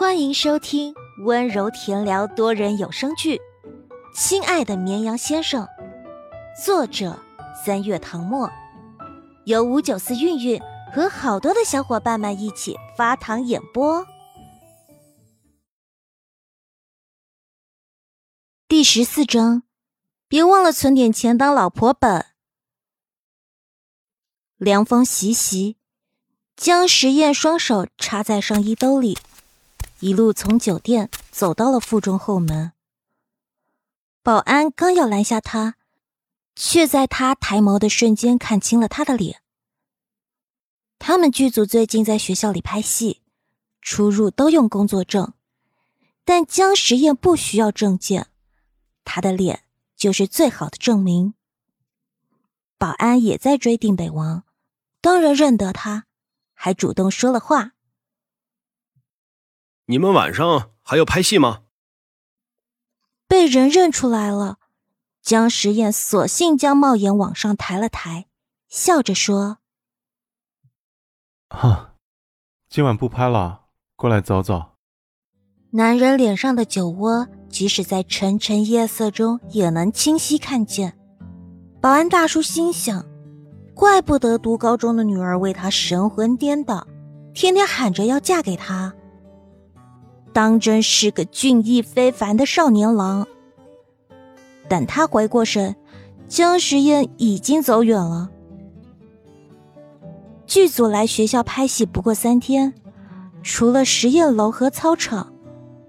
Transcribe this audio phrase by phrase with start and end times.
[0.00, 0.94] 欢迎收听
[1.26, 3.36] 温柔甜聊多人有声剧
[4.14, 5.66] 《亲爱的绵羊先生》，
[6.64, 7.22] 作者
[7.62, 8.50] 三月唐末，
[9.44, 10.58] 由五九四韵韵
[10.90, 14.06] 和好多的小伙伴们一起发糖演播。
[18.66, 19.64] 第十四章，
[20.26, 22.24] 别忘了存点钱当老婆本。
[24.56, 25.76] 凉风习习，
[26.56, 29.18] 江时宴双手插在上衣兜里。
[30.00, 32.72] 一路从酒店走到了附中后门，
[34.22, 35.76] 保安刚要拦下他，
[36.56, 39.42] 却在他抬眸的瞬间看清了他的脸。
[40.98, 43.20] 他们剧组最近在学校里拍戏，
[43.82, 45.34] 出入都用工作证，
[46.24, 48.28] 但江实验不需要证件，
[49.04, 49.64] 他的脸
[49.96, 51.34] 就是最好的证明。
[52.78, 54.44] 保安也在追定北王，
[55.02, 56.06] 当然认得他，
[56.54, 57.72] 还主动说了话。
[59.90, 61.62] 你们晚上还要拍戏吗？
[63.26, 64.58] 被人认出来了，
[65.20, 68.26] 江时宴索性将帽檐往上抬了抬，
[68.68, 69.58] 笑着说
[71.50, 71.96] ：“哈，
[72.68, 73.62] 今晚不拍了，
[73.96, 74.76] 过来走走。”
[75.74, 80.96] 男人脸上的酒窝，即使在沉沉夜色中也能清晰看见。
[81.80, 83.04] 保安大叔心想：
[83.74, 86.86] 怪不得读高中的女儿为他神魂颠倒，
[87.34, 88.94] 天天喊着要嫁给他。
[90.32, 93.26] 当真是个俊逸非凡的少年郎。
[94.68, 95.74] 等他回过神，
[96.28, 98.30] 江时宴已经走远了。
[100.46, 102.72] 剧组来学校拍戏不过三天，
[103.42, 105.32] 除了实验楼和操场，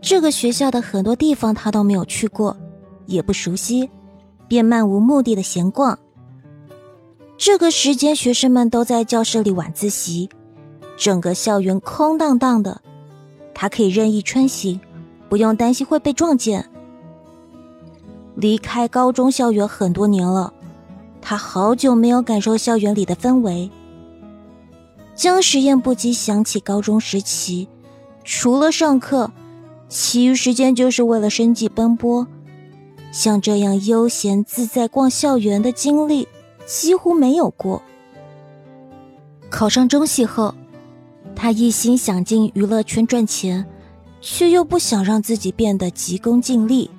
[0.00, 2.56] 这个学校的很多地方他都没有去过，
[3.06, 3.90] 也不熟悉，
[4.46, 5.98] 便漫无目的的闲逛。
[7.36, 10.28] 这个时间，学生们都在教室里晚自习，
[10.96, 12.80] 整个校园空荡荡的。
[13.54, 14.80] 他可以任意穿行，
[15.28, 16.68] 不用担心会被撞见。
[18.34, 20.52] 离开高中校园很多年了，
[21.22, 23.70] 他好久没有感受校园里的氛围。
[25.14, 27.68] 江时宴不禁想起高中时期，
[28.24, 29.30] 除了上课，
[29.88, 32.26] 其余时间就是为了生计奔波。
[33.12, 36.26] 像这样悠闲自在逛校园的经历
[36.66, 37.80] 几乎没有过。
[39.48, 40.52] 考上中戏后。
[41.34, 43.66] 他一心想进娱乐圈赚钱，
[44.20, 46.90] 却又不想让自己变得急功近利，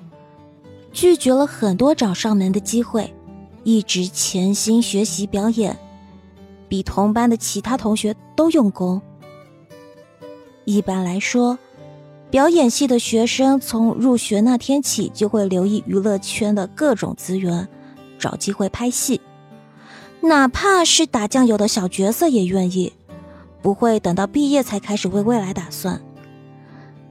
[0.92, 3.14] 拒绝了很多找上门的机会，
[3.64, 5.78] 一直潜心学习表演，
[6.70, 9.02] 比同班的其他同学都用功。
[10.66, 11.58] 一般来说，
[12.30, 17.68] 表演系的学生从入学那天起就会留意娱乐圈的各种资源，
[18.20, 19.22] 找机会拍戏，
[20.22, 22.94] 哪怕是打酱油的小角色也愿意。
[23.66, 26.00] 不会等到毕业才开始为未来打算。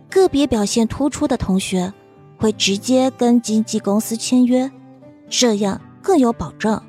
[0.09, 1.93] 个别表现突出的同学
[2.37, 4.71] 会直接跟经纪公司签约，
[5.29, 6.81] 这样更有保障。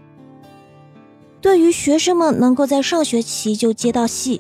[1.41, 4.39] 对于学生们能够在上学期就接到戏，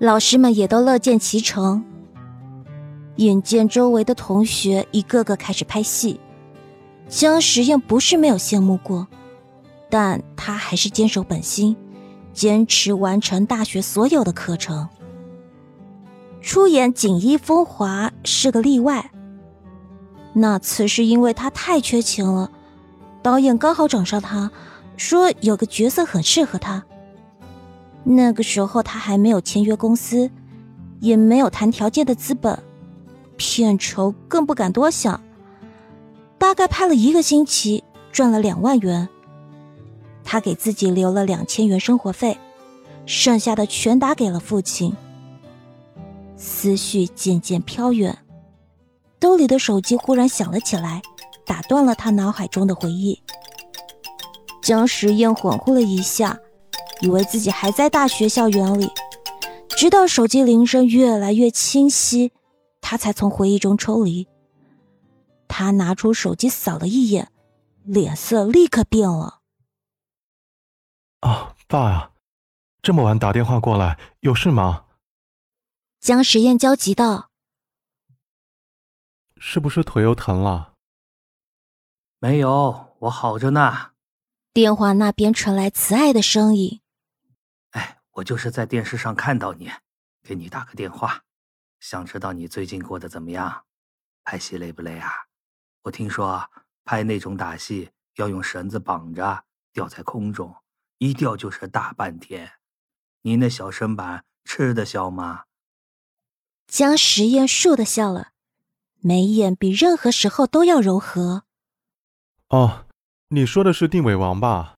[0.00, 1.84] 老师们也都乐见其成。
[3.18, 6.18] 眼见周围的同学一个个开始拍戏，
[7.08, 9.06] 江实验不是没有羡慕过，
[9.88, 11.76] 但他还是坚守本心。
[12.36, 14.86] 坚持完成大学所有的课程。
[16.42, 19.10] 出演《锦衣风华》是个例外。
[20.34, 22.50] 那次是因为他太缺钱了，
[23.22, 24.50] 导演刚好找上他，
[24.98, 26.84] 说有个角色很适合他。
[28.04, 30.30] 那个时候他还没有签约公司，
[31.00, 32.62] 也没有谈条件的资本，
[33.38, 35.18] 片酬更不敢多想。
[36.36, 37.82] 大概拍了一个星期，
[38.12, 39.08] 赚了两万元。
[40.26, 42.36] 他给自己留了两千元生活费，
[43.06, 44.92] 剩下的全打给了父亲。
[46.36, 48.18] 思绪渐渐飘远，
[49.20, 51.00] 兜里的手机忽然响了起来，
[51.46, 53.22] 打断了他脑海中的回忆。
[54.60, 56.38] 江时燕恍惚了一下，
[57.00, 58.90] 以为自己还在大学校园里，
[59.68, 62.32] 直到手机铃声越来越清晰，
[62.80, 64.26] 他才从回忆中抽离。
[65.46, 67.28] 他拿出手机扫了一眼，
[67.84, 69.35] 脸色立刻变了。
[71.20, 72.12] 啊，爸呀，
[72.82, 74.86] 这么晚打电话过来，有事吗？
[75.98, 77.30] 江时宴焦急道
[79.38, 80.74] ：“是不是腿又疼了？”
[82.20, 83.92] 没有，我好着呢。
[84.52, 86.80] 电话那边传来慈爱的声音
[87.72, 89.70] ：“哎，我就是在电视上看到你，
[90.22, 91.22] 给你打个电话，
[91.80, 93.64] 想知道你最近过得怎么样？
[94.22, 95.10] 拍戏累不累啊？
[95.82, 96.50] 我听说
[96.84, 100.54] 拍那种打戏要用绳子绑着，吊在空中。”
[100.98, 102.52] 一吊就是大半天，
[103.22, 105.44] 你那小身板吃得消吗？
[106.66, 108.32] 江实验竖的笑了，
[109.00, 111.44] 眉眼比任何时候都要柔和。
[112.48, 112.86] 哦，
[113.28, 114.76] 你说的是定尾王吧？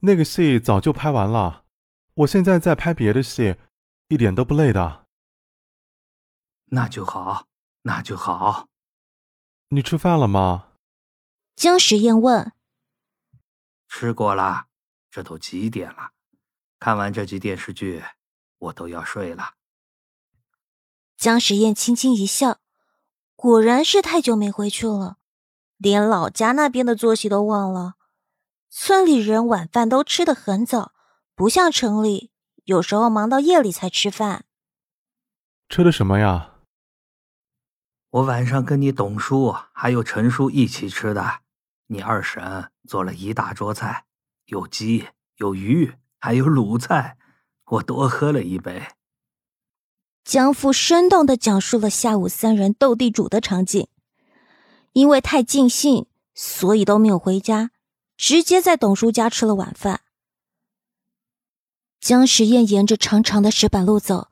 [0.00, 1.64] 那个戏早就拍完了，
[2.14, 3.56] 我现在在拍别的戏，
[4.08, 5.06] 一点都不累的。
[6.72, 7.46] 那就好，
[7.82, 8.68] 那就好。
[9.68, 10.68] 你吃饭了吗？
[11.54, 12.52] 江实验问。
[13.88, 14.68] 吃过了，
[15.10, 16.12] 这都几点了？
[16.78, 18.02] 看完这集电视剧，
[18.58, 19.54] 我都要睡了。
[21.16, 22.58] 江时宴轻轻一笑，
[23.36, 25.18] 果然是太久没回去了，
[25.76, 27.96] 连老家那边的作息都忘了。
[28.70, 30.92] 村里人晚饭都吃得很早，
[31.34, 32.30] 不像城里，
[32.64, 34.46] 有时候忙到夜里才吃饭。
[35.68, 36.54] 吃的什么呀？
[38.10, 41.42] 我晚上跟你董叔还有陈叔一起吃的，
[41.88, 44.06] 你二婶做了一大桌菜，
[44.50, 45.06] 有鸡
[45.36, 47.16] 有鱼，还有卤菜，
[47.66, 48.82] 我多喝了一杯。
[50.24, 53.88] 江父生动的讲述了下午三人斗地主的场景。
[54.92, 57.70] 因为太尽兴，所以都没有回家，
[58.16, 60.00] 直接在董叔家吃了晚饭。
[62.00, 64.30] 江时宴沿着长长的石板路走，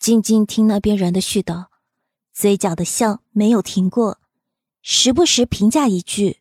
[0.00, 1.66] 静静听那边人的絮叨，
[2.32, 4.18] 嘴角的笑没有停过，
[4.82, 6.40] 时不时评价一句：“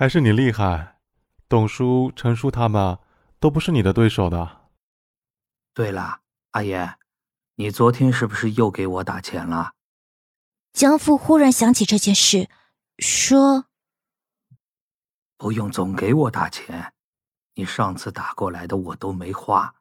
[0.00, 0.98] 还是你厉害，
[1.46, 2.98] 董叔、陈叔他们
[3.38, 4.70] 都不是你的对手的。”
[5.74, 6.22] 对了。
[6.52, 6.94] 阿爷，
[7.56, 9.74] 你昨天是不是又给我打钱了？
[10.72, 12.48] 江父忽然想起这件事，
[12.98, 13.66] 说
[15.36, 16.94] ：“不用总给我打钱，
[17.56, 19.74] 你上次打过来的我都没花。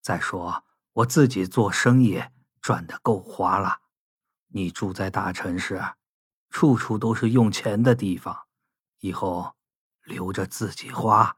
[0.00, 0.62] 再说
[0.92, 2.22] 我自己做生意
[2.60, 3.80] 赚的够花了。
[4.52, 5.82] 你住在大城市，
[6.48, 8.46] 处处都是用钱的地方，
[9.00, 9.54] 以后
[10.04, 11.36] 留着自己花。”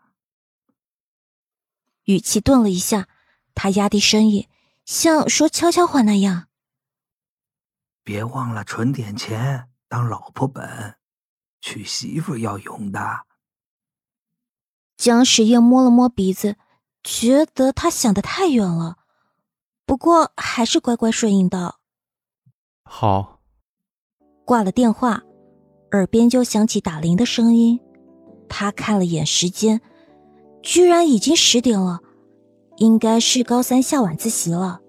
[2.04, 3.08] 语气顿了一下，
[3.54, 4.48] 他压低声音。
[4.86, 6.48] 像说悄悄话那样，
[8.02, 10.98] 别忘了存点钱当老婆本，
[11.60, 13.26] 娶媳妇要用的。
[14.96, 16.56] 江时夜摸了摸鼻子，
[17.04, 18.98] 觉得他想的太远了，
[19.86, 21.78] 不过还是乖乖顺应道
[22.82, 23.40] ：“好。”
[24.44, 25.22] 挂了电话，
[25.92, 27.80] 耳边就响起打铃的声音。
[28.48, 29.80] 他看了眼时间，
[30.62, 32.00] 居然已经十点了。
[32.76, 34.80] 应该是高三下晚自习了。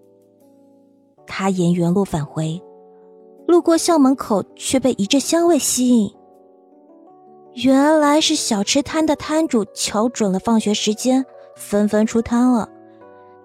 [1.28, 2.62] 他沿原路返回，
[3.46, 6.10] 路过校门口，却被一阵香味吸引。
[7.56, 11.26] 原来是小吃摊的摊主瞧准了放学时间，
[11.58, 12.70] 纷纷出摊了。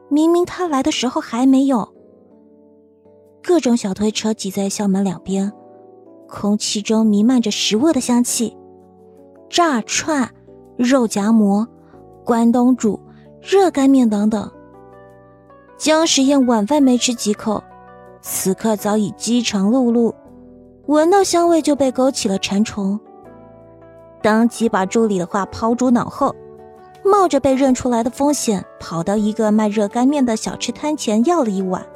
[0.09, 1.93] 明明他来的时候还没有。
[3.43, 5.53] 各种小推车挤在校门两边，
[6.29, 8.57] 空气中弥漫着食物的香气：
[9.49, 10.29] 炸串、
[10.77, 11.67] 肉夹馍、
[12.25, 13.01] 关东煮。
[13.49, 14.51] 热干面等等。
[15.79, 17.63] 江时宴晚饭没吃几口，
[18.21, 20.13] 此刻早已饥肠辘辘，
[20.87, 22.99] 闻到香味就被勾起了馋虫，
[24.21, 26.35] 当即把助理的话抛诸脑后，
[27.05, 31.87] 冒着被认出来的风险，跑到一个卖热干面的小吃摊前要了一碗。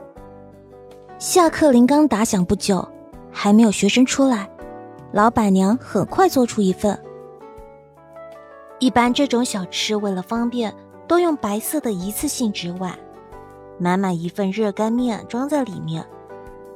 [1.18, 2.86] 下课铃刚打响不久，
[3.32, 4.48] 还没有学生出来，
[5.12, 6.98] 老板娘很快做出一份。
[8.78, 10.74] 一般这种小吃为了方便。
[11.10, 12.96] 都用白色的一次性纸碗，
[13.80, 16.06] 满满一份热干面装在里面，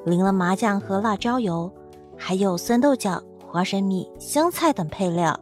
[0.04, 1.72] 淋了麻酱和辣椒油，
[2.18, 5.38] 还有酸豆角、花生米、香菜等配料。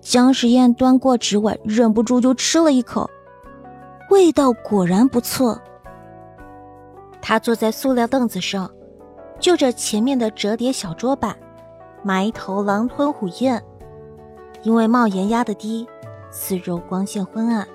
[0.00, 3.08] 江时宴端过纸碗，忍不住就吃了一口，
[4.10, 5.56] 味道果然不错。
[7.22, 8.68] 他坐在塑料凳子上，
[9.40, 11.36] 就着前面的折叠小桌板，
[12.04, 13.62] 埋头狼吞虎咽，
[14.62, 15.88] 因为帽檐压得低。
[16.30, 17.66] 四周光线昏暗，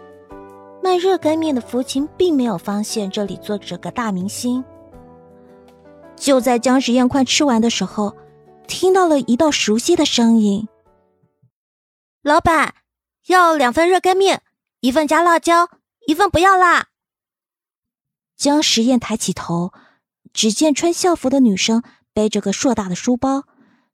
[0.82, 4.64] 卖热干面的福琴并没有发现这里坐着个大明星。
[6.16, 8.16] 就在江时宴快吃完的时候，
[8.68, 10.70] 听到了一道熟悉的声音
[12.24, 12.76] ：“老板，
[13.28, 14.42] 要两份热干面，
[14.80, 15.68] 一份加辣椒，
[16.08, 16.88] 一份不要辣。”
[18.38, 19.74] 江时宴抬起头，
[20.36, 21.82] 只见穿校服的女生
[22.14, 23.46] 背着个硕大的书包，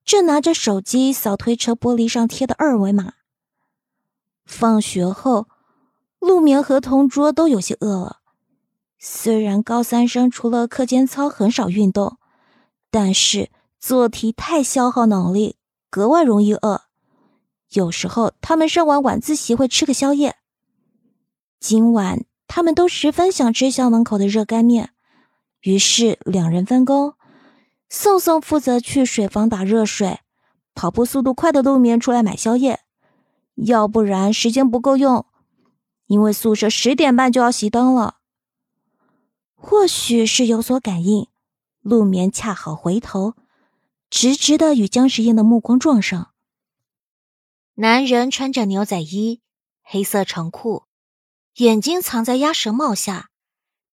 [0.03, 3.13] 正拿着手机扫推车玻璃上贴的二维码。
[4.43, 5.47] 放学后，
[6.19, 8.17] 陆眠和同桌都有些饿了。
[8.97, 12.17] 虽然高三生除了课间操很少运动，
[12.89, 15.57] 但是做题太消耗脑力，
[15.91, 16.81] 格外容易饿。
[17.69, 20.37] 有时候他们上完晚自习会吃个宵夜。
[21.59, 24.89] 今晚他们都十分想吃校门口的热干面，
[25.61, 27.15] 于是两人分工：
[27.89, 30.19] 宋宋负责去水房打热水，
[30.73, 32.81] 跑步速度快的陆眠出来买宵夜。
[33.55, 35.25] 要不然时间不够用，
[36.07, 38.17] 因为宿舍十点半就要熄灯了。
[39.55, 41.27] 或许是有所感应，
[41.81, 43.35] 陆眠恰好回头，
[44.09, 46.31] 直直的与江时宴的目光撞上。
[47.75, 49.41] 男人穿着牛仔衣、
[49.83, 50.83] 黑色长裤，
[51.57, 53.30] 眼睛藏在鸭舌帽下，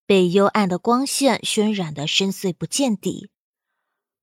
[0.09, 3.29] 被幽暗的光线渲染的深邃不见底，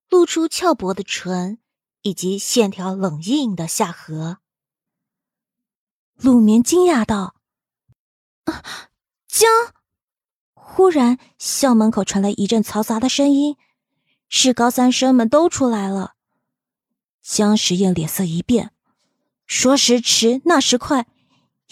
[0.10, 1.60] 露出翘薄的唇
[2.02, 4.40] 以及线条冷硬的下颌。
[6.16, 7.36] 陆眠惊讶道：“，
[9.30, 9.48] 江！”
[10.58, 13.56] 忽然，校门口传来一阵嘈杂的声音，
[14.28, 16.16] 是高三生们都出来了。
[17.22, 18.72] 江时宴脸色一变，
[19.46, 21.06] 说时迟，那时快，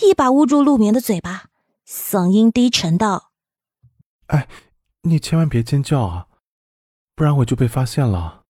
[0.02, 1.50] 一把捂住陆眠的嘴巴，
[1.88, 3.32] 嗓音低沉道
[4.28, 4.48] ：“哎，
[5.02, 6.28] 你千万别尖叫啊，
[7.16, 8.44] 不然我就被发现了。”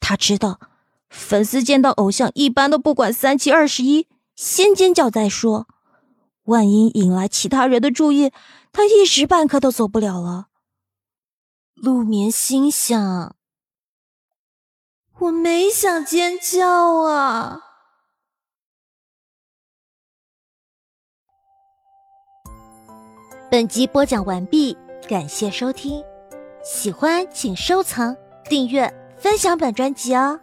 [0.00, 0.60] 他知道，
[1.08, 5.66] 粉丝见到偶像一般都不管三七二十一，先尖叫再说。
[6.44, 8.30] 万一引来其他人的注意，
[8.70, 10.48] 他一时半刻都走不了了。
[11.74, 13.34] 陆眠心想
[15.20, 17.60] ：“我没想尖叫啊。”
[23.54, 24.76] 本集播讲完毕，
[25.08, 26.02] 感谢收听，
[26.64, 28.16] 喜欢请收藏、
[28.50, 30.40] 订阅、分享本专辑哦。